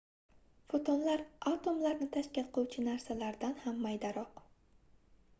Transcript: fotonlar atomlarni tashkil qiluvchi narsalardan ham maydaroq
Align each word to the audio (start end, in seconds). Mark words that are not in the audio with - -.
fotonlar 0.71 1.21
atomlarni 1.51 2.07
tashkil 2.15 2.47
qiluvchi 2.55 2.85
narsalardan 2.87 3.53
ham 3.65 3.77
maydaroq 3.87 4.41